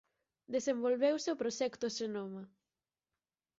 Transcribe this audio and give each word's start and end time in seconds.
Desenvolveuse 0.55 1.27
o 1.31 1.39
Proxecto 1.41 1.85
Xenoma. 1.97 2.43